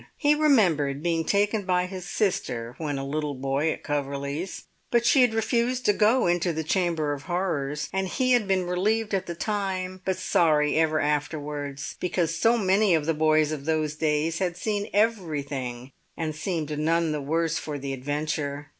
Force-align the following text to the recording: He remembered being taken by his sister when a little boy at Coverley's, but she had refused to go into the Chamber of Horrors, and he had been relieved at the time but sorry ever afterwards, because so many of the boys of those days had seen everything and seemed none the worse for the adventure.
He 0.17 0.33
remembered 0.33 1.03
being 1.03 1.23
taken 1.25 1.63
by 1.63 1.85
his 1.85 2.09
sister 2.09 2.73
when 2.79 2.97
a 2.97 3.05
little 3.05 3.35
boy 3.35 3.71
at 3.71 3.83
Coverley's, 3.83 4.63
but 4.89 5.05
she 5.05 5.21
had 5.21 5.35
refused 5.35 5.85
to 5.85 5.93
go 5.93 6.25
into 6.25 6.51
the 6.51 6.63
Chamber 6.63 7.13
of 7.13 7.25
Horrors, 7.29 7.87
and 7.93 8.07
he 8.07 8.31
had 8.31 8.47
been 8.47 8.65
relieved 8.65 9.13
at 9.13 9.27
the 9.27 9.35
time 9.35 10.01
but 10.03 10.17
sorry 10.17 10.75
ever 10.79 10.99
afterwards, 10.99 11.97
because 11.99 12.35
so 12.35 12.57
many 12.57 12.95
of 12.95 13.05
the 13.05 13.13
boys 13.13 13.51
of 13.51 13.65
those 13.65 13.93
days 13.93 14.39
had 14.39 14.57
seen 14.57 14.89
everything 14.91 15.91
and 16.17 16.35
seemed 16.35 16.75
none 16.79 17.11
the 17.11 17.21
worse 17.21 17.59
for 17.59 17.77
the 17.77 17.93
adventure. 17.93 18.69